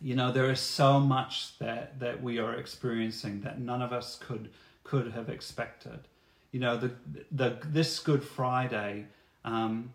You 0.00 0.16
know, 0.16 0.32
there 0.32 0.50
is 0.50 0.60
so 0.60 0.98
much 0.98 1.58
that 1.58 2.00
that 2.00 2.22
we 2.22 2.38
are 2.38 2.54
experiencing 2.54 3.42
that 3.42 3.60
none 3.60 3.82
of 3.82 3.92
us 3.92 4.16
could 4.16 4.50
could 4.82 5.12
have 5.12 5.28
expected. 5.28 6.00
You 6.50 6.60
know, 6.60 6.76
the 6.76 6.90
the 7.30 7.58
this 7.64 7.98
Good 8.00 8.24
Friday 8.24 9.06
um, 9.44 9.92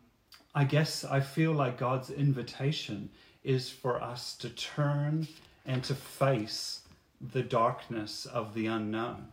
I 0.54 0.64
guess 0.64 1.06
I 1.06 1.20
feel 1.20 1.54
like 1.54 1.78
God's 1.78 2.10
invitation 2.10 3.10
is 3.44 3.70
for 3.70 4.02
us 4.02 4.36
to 4.38 4.50
turn 4.50 5.28
and 5.66 5.84
to 5.84 5.96
face 5.96 6.82
the 7.22 7.44
darkness 7.44 8.26
of 8.26 8.54
the 8.54 8.68
unknown, 8.68 9.28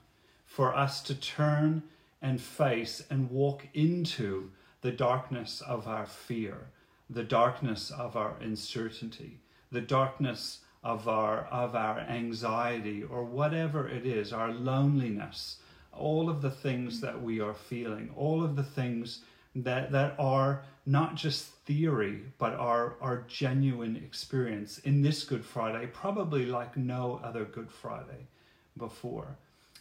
for 0.54 0.72
us 0.72 1.02
to 1.02 1.16
turn 1.16 1.82
and 2.22 2.40
face 2.40 3.02
and 3.10 3.28
walk 3.28 3.66
into 3.74 4.48
the 4.82 4.92
darkness 4.92 5.60
of 5.60 5.88
our 5.88 6.06
fear, 6.06 6.68
the 7.10 7.24
darkness 7.24 7.90
of 7.90 8.14
our 8.14 8.36
uncertainty, 8.40 9.40
the 9.72 9.80
darkness 9.80 10.60
of 10.84 11.08
our 11.08 11.46
of 11.46 11.74
our 11.74 11.98
anxiety 11.98 13.02
or 13.02 13.24
whatever 13.24 13.88
it 13.88 14.06
is, 14.06 14.32
our 14.32 14.52
loneliness, 14.52 15.56
all 15.92 16.30
of 16.30 16.40
the 16.40 16.52
things 16.52 17.00
that 17.00 17.20
we 17.20 17.40
are 17.40 17.54
feeling, 17.54 18.08
all 18.16 18.44
of 18.44 18.54
the 18.54 18.62
things 18.62 19.22
that, 19.56 19.90
that 19.90 20.14
are 20.20 20.62
not 20.86 21.16
just 21.16 21.46
theory, 21.66 22.22
but 22.38 22.52
are, 22.52 22.94
are 23.00 23.24
genuine 23.26 23.96
experience 23.96 24.78
in 24.78 25.02
this 25.02 25.24
Good 25.24 25.44
Friday, 25.44 25.88
probably 25.92 26.46
like 26.46 26.76
no 26.76 27.20
other 27.24 27.44
Good 27.44 27.72
Friday 27.72 28.28
before. 28.76 29.36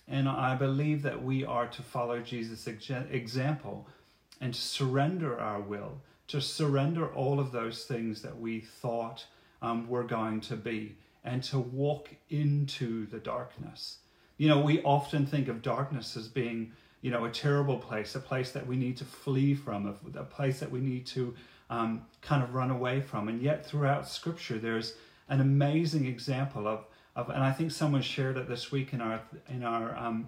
And 0.08 0.28
I 0.28 0.56
believe 0.56 1.02
that 1.04 1.24
we 1.24 1.46
are 1.46 1.68
to 1.68 1.82
follow 1.82 2.20
Jesus' 2.20 2.68
example 2.68 3.88
and 4.42 4.54
to 4.54 4.60
surrender 4.60 5.40
our 5.40 5.62
will, 5.62 6.02
to 6.28 6.42
surrender 6.42 7.08
all 7.14 7.40
of 7.40 7.52
those 7.52 7.86
things 7.86 8.22
that 8.22 8.38
we 8.38 8.60
thought 8.60 9.26
um, 9.62 9.88
were 9.88 10.04
going 10.04 10.42
to 10.42 10.56
be, 10.58 10.98
and 11.24 11.42
to 11.44 11.58
walk 11.58 12.10
into 12.30 13.06
the 13.08 13.20
darkness. 13.20 14.00
You 14.38 14.50
know, 14.50 14.60
we 14.60 14.82
often 14.84 15.26
think 15.26 15.48
of 15.48 15.62
darkness 15.62 16.18
as 16.18 16.28
being, 16.28 16.74
you 17.02 17.12
know, 17.12 17.24
a 17.24 17.32
terrible 17.32 17.78
place, 17.78 18.16
a 18.16 18.20
place 18.20 18.52
that 18.52 18.68
we 18.68 18.76
need 18.76 18.98
to 18.98 19.06
flee 19.06 19.56
from, 19.56 19.96
a, 20.18 20.24
place 20.24 20.60
that 20.60 20.70
we 20.70 20.82
need 20.82 21.06
to 21.08 21.34
um, 21.70 22.06
kind 22.22 22.44
of 22.44 22.54
run 22.54 22.72
away 22.72 23.00
from. 23.00 23.30
And 23.30 23.42
yet, 23.42 23.66
throughout 23.66 24.08
Scripture, 24.08 24.60
there's 24.60 24.96
an 25.30 25.40
amazing 25.40 26.06
example 26.06 26.68
of, 26.68 26.86
of 27.16 27.30
and 27.30 27.44
I 27.44 27.52
think 27.52 27.72
someone 27.72 28.02
shared 28.02 28.38
it 28.38 28.48
this 28.48 28.72
week 28.72 28.94
in 28.94 29.02
our 29.02 29.22
in 29.50 29.64
our 29.64 29.96
um, 29.98 30.28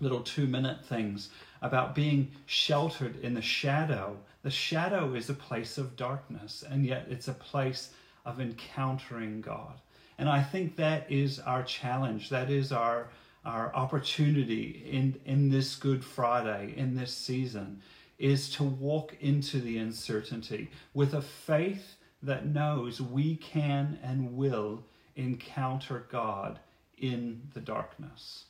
little 0.00 0.20
two 0.20 0.46
minute 0.46 0.84
things 0.84 1.30
about 1.62 1.94
being 1.94 2.30
sheltered 2.46 3.16
in 3.20 3.34
the 3.34 3.42
shadow. 3.42 4.16
The 4.42 4.50
shadow 4.50 5.14
is 5.14 5.30
a 5.30 5.34
place 5.34 5.78
of 5.78 5.96
darkness, 5.96 6.62
and 6.68 6.84
yet 6.84 7.06
it's 7.10 7.28
a 7.28 7.32
place 7.32 7.90
of 8.24 8.40
encountering 8.40 9.40
God. 9.40 9.80
And 10.18 10.28
I 10.28 10.42
think 10.42 10.76
that 10.76 11.10
is 11.10 11.40
our 11.40 11.62
challenge. 11.62 12.30
That 12.30 12.50
is 12.50 12.72
our 12.72 13.08
our 13.44 13.74
opportunity 13.74 14.82
in 14.90 15.18
in 15.24 15.48
this 15.48 15.76
Good 15.76 16.04
Friday 16.04 16.74
in 16.76 16.94
this 16.94 17.12
season 17.12 17.80
is 18.18 18.48
to 18.50 18.64
walk 18.64 19.14
into 19.20 19.60
the 19.60 19.78
uncertainty 19.78 20.70
with 20.94 21.14
a 21.14 21.20
faith 21.20 21.96
that 22.22 22.46
knows 22.46 23.00
we 23.00 23.36
can 23.36 23.98
and 24.02 24.34
will 24.34 24.82
encounter 25.16 26.06
God 26.10 26.60
in 26.96 27.42
the 27.54 27.60
darkness. 27.60 28.44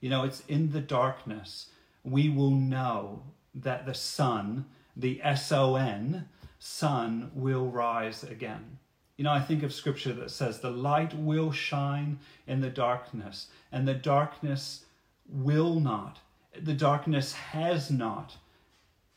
You 0.00 0.10
know, 0.10 0.24
it's 0.24 0.42
in 0.48 0.72
the 0.72 0.80
darkness 0.80 1.68
we 2.04 2.28
will 2.28 2.50
know 2.50 3.22
that 3.54 3.86
the 3.86 3.94
sun, 3.94 4.66
the 4.96 5.20
S 5.22 5.50
O 5.52 5.76
N, 5.76 6.28
sun, 6.58 7.30
will 7.34 7.66
rise 7.66 8.22
again. 8.22 8.78
You 9.16 9.24
know, 9.24 9.32
I 9.32 9.40
think 9.40 9.62
of 9.62 9.72
scripture 9.72 10.12
that 10.12 10.30
says 10.30 10.60
the 10.60 10.70
light 10.70 11.12
will 11.14 11.50
shine 11.50 12.20
in 12.46 12.60
the 12.60 12.70
darkness, 12.70 13.48
and 13.72 13.86
the 13.86 13.94
darkness 13.94 14.84
will 15.28 15.80
not, 15.80 16.18
the 16.58 16.72
darkness 16.72 17.32
has 17.32 17.90
not, 17.90 18.36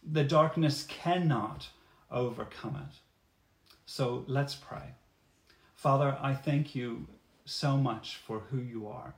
the 0.04 0.24
darkness 0.24 0.86
cannot 0.90 1.70
overcome 2.10 2.76
it. 2.90 2.98
So 3.86 4.26
let's 4.28 4.56
pray. 4.56 4.96
Father, 5.82 6.16
I 6.22 6.36
thank 6.36 6.76
you 6.76 7.08
so 7.44 7.76
much 7.76 8.18
for 8.18 8.42
who 8.52 8.60
you 8.60 8.88
are. 8.88 9.16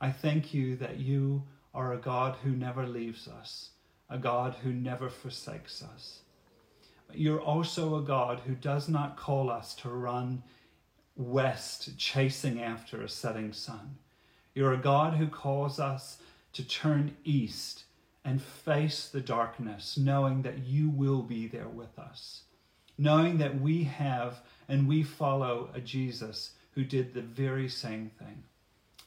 I 0.00 0.10
thank 0.10 0.54
you 0.54 0.74
that 0.76 0.96
you 0.96 1.42
are 1.74 1.92
a 1.92 1.98
God 1.98 2.36
who 2.42 2.52
never 2.52 2.86
leaves 2.86 3.28
us, 3.28 3.72
a 4.08 4.16
God 4.16 4.54
who 4.62 4.72
never 4.72 5.10
forsakes 5.10 5.82
us. 5.82 6.20
You're 7.12 7.42
also 7.42 7.96
a 7.96 8.00
God 8.00 8.40
who 8.46 8.54
does 8.54 8.88
not 8.88 9.18
call 9.18 9.50
us 9.50 9.74
to 9.82 9.90
run 9.90 10.42
west 11.14 11.98
chasing 11.98 12.62
after 12.62 13.02
a 13.02 13.08
setting 13.10 13.52
sun. 13.52 13.98
You're 14.54 14.72
a 14.72 14.78
God 14.78 15.12
who 15.12 15.26
calls 15.26 15.78
us 15.78 16.22
to 16.54 16.66
turn 16.66 17.18
east 17.22 17.84
and 18.24 18.40
face 18.40 19.10
the 19.10 19.20
darkness, 19.20 19.98
knowing 19.98 20.40
that 20.40 20.60
you 20.60 20.88
will 20.88 21.20
be 21.20 21.48
there 21.48 21.68
with 21.68 21.98
us 21.98 22.44
knowing 22.98 23.38
that 23.38 23.60
we 23.60 23.84
have 23.84 24.42
and 24.68 24.86
we 24.86 25.02
follow 25.02 25.70
a 25.74 25.80
Jesus 25.80 26.52
who 26.72 26.84
did 26.84 27.14
the 27.14 27.22
very 27.22 27.68
same 27.68 28.10
thing, 28.18 28.44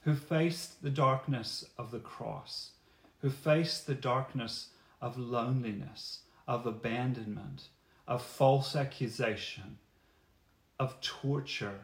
who 0.02 0.16
faced 0.16 0.82
the 0.82 0.90
darkness 0.90 1.66
of 1.78 1.92
the 1.92 2.00
cross, 2.00 2.72
who 3.20 3.30
faced 3.30 3.86
the 3.86 3.96
darkness 3.96 4.70
of 5.00 5.18
loneliness, 5.18 6.20
of 6.48 6.66
abandonment, 6.66 7.68
of 8.08 8.24
false 8.24 8.76
accusation, 8.76 9.78
of 10.80 11.00
torture, 11.02 11.82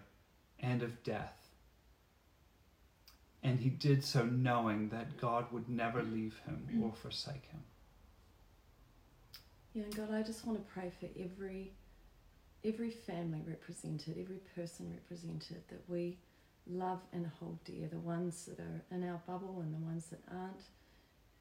and 0.60 0.82
of 0.82 1.04
death. 1.04 1.52
And 3.44 3.60
he 3.60 3.70
did 3.70 4.04
so 4.04 4.26
knowing 4.26 4.90
that 4.90 5.18
God 5.18 5.46
would 5.52 5.70
never 5.70 6.02
leave 6.02 6.42
him 6.46 6.82
or 6.84 6.92
forsake 6.92 7.46
him. 7.46 7.62
Yeah, 9.74 9.84
and 9.84 9.96
God, 9.96 10.12
I 10.12 10.24
just 10.24 10.46
want 10.46 10.58
to 10.58 10.74
pray 10.74 10.92
for 11.00 11.08
every 11.18 11.72
every 12.68 12.92
family 12.92 13.42
represented, 13.48 14.18
every 14.20 14.40
person 14.56 14.92
represented 14.92 15.64
that 15.70 15.82
we 15.88 16.18
love 16.70 17.00
and 17.14 17.30
hold 17.40 17.64
dear, 17.64 17.88
the 17.88 18.00
ones 18.00 18.46
that 18.46 18.60
are 18.60 18.84
in 18.92 19.08
our 19.08 19.22
bubble 19.26 19.62
and 19.62 19.74
the 19.74 19.86
ones 19.86 20.08
that 20.08 20.22
aren't. 20.32 20.64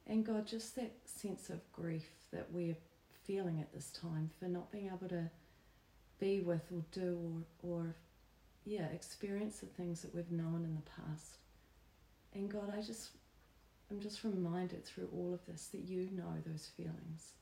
And 0.06 0.24
God, 0.24 0.46
just 0.46 0.76
that 0.76 0.92
sense 1.04 1.50
of 1.50 1.60
grief 1.72 2.08
that 2.32 2.46
we're 2.52 2.76
feeling 3.24 3.60
at 3.60 3.72
this 3.72 3.90
time 3.90 4.30
for 4.38 4.46
not 4.46 4.70
being 4.70 4.86
able 4.86 5.08
to 5.08 5.28
be 6.20 6.40
with 6.40 6.62
or 6.72 6.84
do 6.92 7.44
or, 7.62 7.70
or 7.70 7.96
yeah, 8.64 8.86
experience 8.86 9.58
the 9.58 9.66
things 9.66 10.02
that 10.02 10.14
we've 10.14 10.30
known 10.30 10.64
in 10.64 10.74
the 10.74 10.90
past. 11.02 11.38
And 12.34 12.50
God, 12.50 12.72
I 12.76 12.82
just 12.82 13.10
I'm 13.90 14.00
just 14.00 14.24
reminded 14.24 14.84
through 14.84 15.08
all 15.12 15.32
of 15.32 15.44
this 15.46 15.68
that 15.68 15.82
you 15.82 16.08
know 16.12 16.34
those 16.44 16.70
feelings. 16.76 17.32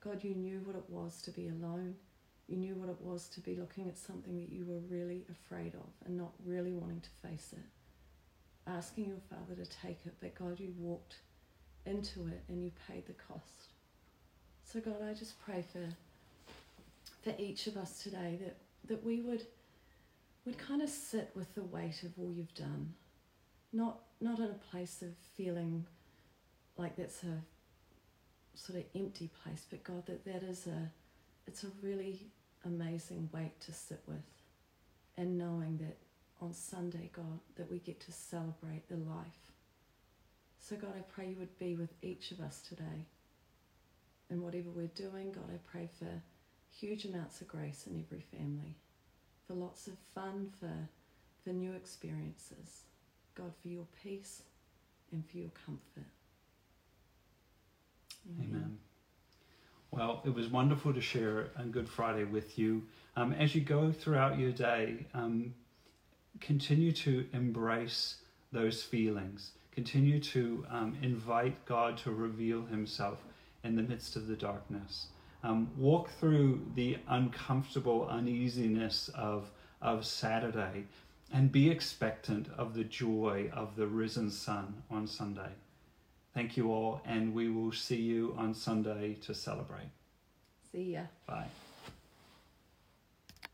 God, 0.00 0.24
you 0.24 0.34
knew 0.34 0.60
what 0.64 0.76
it 0.76 0.84
was 0.88 1.20
to 1.22 1.30
be 1.30 1.48
alone. 1.48 1.96
You 2.48 2.56
knew 2.56 2.74
what 2.74 2.88
it 2.88 3.00
was 3.00 3.28
to 3.30 3.40
be 3.40 3.56
looking 3.56 3.88
at 3.88 3.98
something 3.98 4.36
that 4.36 4.52
you 4.52 4.64
were 4.66 4.78
really 4.88 5.24
afraid 5.30 5.74
of 5.74 5.88
and 6.04 6.16
not 6.16 6.32
really 6.44 6.72
wanting 6.72 7.00
to 7.00 7.28
face 7.28 7.52
it. 7.52 8.70
Asking 8.70 9.06
your 9.06 9.18
Father 9.30 9.60
to 9.60 9.70
take 9.82 9.98
it, 10.06 10.14
but 10.20 10.34
God, 10.34 10.60
you 10.60 10.72
walked 10.78 11.16
into 11.86 12.26
it 12.28 12.42
and 12.48 12.62
you 12.62 12.70
paid 12.88 13.06
the 13.06 13.14
cost. 13.14 13.72
So 14.64 14.80
God, 14.80 15.02
I 15.08 15.14
just 15.14 15.40
pray 15.40 15.64
for 15.72 15.88
for 17.22 17.34
each 17.38 17.66
of 17.66 17.76
us 17.76 18.02
today 18.04 18.38
that, 18.40 18.56
that 18.86 19.04
we 19.04 19.20
would 19.20 19.44
would 20.44 20.58
kind 20.58 20.80
of 20.80 20.88
sit 20.88 21.30
with 21.34 21.52
the 21.56 21.64
weight 21.64 22.04
of 22.04 22.12
all 22.18 22.32
you've 22.32 22.54
done. 22.54 22.94
Not 23.72 24.00
not 24.20 24.38
in 24.38 24.46
a 24.46 24.70
place 24.70 25.02
of 25.02 25.08
feeling 25.36 25.84
like 26.76 26.96
that's 26.96 27.22
a 27.24 27.42
sort 28.54 28.78
of 28.78 28.84
empty 28.94 29.30
place, 29.42 29.66
but 29.68 29.82
God, 29.82 30.06
that 30.06 30.24
that 30.24 30.42
is 30.42 30.66
a 30.66 30.90
it's 31.46 31.64
a 31.64 31.68
really 31.82 32.26
amazing 32.66 33.30
weight 33.32 33.58
to 33.60 33.72
sit 33.72 34.02
with 34.06 34.16
and 35.16 35.38
knowing 35.38 35.78
that 35.78 35.96
on 36.40 36.52
Sunday, 36.52 37.10
God, 37.12 37.40
that 37.56 37.70
we 37.70 37.78
get 37.78 38.00
to 38.00 38.12
celebrate 38.12 38.88
the 38.88 38.96
life. 38.96 39.52
So, 40.58 40.76
God, 40.76 40.92
I 40.96 41.02
pray 41.02 41.28
you 41.28 41.36
would 41.36 41.58
be 41.58 41.76
with 41.76 41.92
each 42.02 42.32
of 42.32 42.40
us 42.40 42.60
today. 42.68 43.06
And 44.28 44.42
whatever 44.42 44.68
we're 44.74 44.88
doing, 44.88 45.32
God, 45.32 45.48
I 45.52 45.58
pray 45.70 45.88
for 45.98 46.22
huge 46.70 47.04
amounts 47.04 47.40
of 47.40 47.48
grace 47.48 47.86
in 47.86 48.04
every 48.04 48.24
family, 48.36 48.76
for 49.46 49.54
lots 49.54 49.86
of 49.86 49.94
fun, 50.14 50.52
for, 50.58 50.72
for 51.44 51.50
new 51.50 51.72
experiences. 51.72 52.82
God, 53.34 53.52
for 53.62 53.68
your 53.68 53.86
peace 54.02 54.42
and 55.12 55.24
for 55.30 55.38
your 55.38 55.52
comfort. 55.64 56.10
Amen. 58.28 58.50
Amen. 58.50 58.78
Well, 59.96 60.20
it 60.26 60.34
was 60.34 60.48
wonderful 60.48 60.92
to 60.92 61.00
share 61.00 61.48
on 61.58 61.70
Good 61.70 61.88
Friday 61.88 62.24
with 62.24 62.58
you. 62.58 62.82
Um, 63.16 63.32
as 63.32 63.54
you 63.54 63.62
go 63.62 63.90
throughout 63.90 64.38
your 64.38 64.52
day, 64.52 65.06
um, 65.14 65.54
continue 66.38 66.92
to 66.92 67.26
embrace 67.32 68.16
those 68.52 68.82
feelings. 68.82 69.52
Continue 69.72 70.20
to 70.20 70.66
um, 70.68 70.98
invite 71.00 71.64
God 71.64 71.96
to 71.98 72.10
reveal 72.10 72.66
Himself 72.66 73.24
in 73.64 73.74
the 73.74 73.82
midst 73.82 74.16
of 74.16 74.26
the 74.26 74.36
darkness. 74.36 75.06
Um, 75.42 75.70
walk 75.78 76.10
through 76.10 76.66
the 76.74 76.98
uncomfortable 77.08 78.06
uneasiness 78.10 79.08
of, 79.14 79.50
of 79.80 80.04
Saturday 80.04 80.84
and 81.32 81.50
be 81.50 81.70
expectant 81.70 82.48
of 82.58 82.74
the 82.74 82.84
joy 82.84 83.48
of 83.50 83.76
the 83.76 83.86
risen 83.86 84.30
Son 84.30 84.82
on 84.90 85.06
Sunday. 85.06 85.52
Thank 86.36 86.58
you 86.58 86.70
all, 86.70 87.00
and 87.06 87.32
we 87.32 87.48
will 87.48 87.72
see 87.72 87.96
you 87.96 88.34
on 88.36 88.52
Sunday 88.52 89.14
to 89.22 89.32
celebrate. 89.32 89.88
See 90.70 90.92
ya. 90.92 91.04
Bye. 91.26 91.46